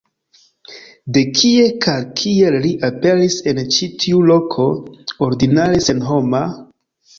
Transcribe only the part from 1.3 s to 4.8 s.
kie kaj kiel li aperis en ĉi tiu loko,